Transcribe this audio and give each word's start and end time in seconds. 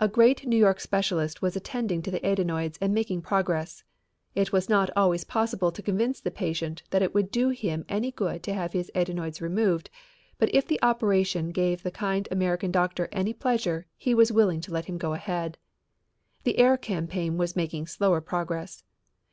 A 0.00 0.08
great 0.08 0.44
New 0.48 0.56
York 0.56 0.80
specialist 0.80 1.40
was 1.40 1.54
attending 1.54 2.02
to 2.02 2.10
the 2.10 2.26
adenoids 2.26 2.76
and 2.80 2.92
making 2.92 3.22
progress. 3.22 3.84
It 4.34 4.50
was 4.52 4.68
not 4.68 4.90
always 4.96 5.22
possible 5.22 5.70
to 5.70 5.80
convince 5.80 6.18
the 6.20 6.32
patient 6.32 6.82
that 6.90 7.02
it 7.02 7.14
would 7.14 7.30
do 7.30 7.50
him 7.50 7.84
any 7.88 8.10
good 8.10 8.42
to 8.42 8.52
have 8.52 8.72
his 8.72 8.90
adenoids 8.96 9.40
removed, 9.40 9.90
but 10.38 10.52
if 10.52 10.66
the 10.66 10.82
operation 10.82 11.50
gave 11.52 11.84
the 11.84 11.92
kind 11.92 12.26
American 12.32 12.72
doctor 12.72 13.08
any 13.12 13.32
pleasure 13.32 13.86
he 13.96 14.12
was 14.12 14.32
willing 14.32 14.60
to 14.60 14.72
let 14.72 14.86
him 14.86 14.98
go 14.98 15.12
ahead. 15.12 15.56
The 16.42 16.58
air 16.58 16.76
campaign 16.76 17.36
was 17.38 17.54
making 17.54 17.86
slower 17.86 18.20
progress. 18.20 18.82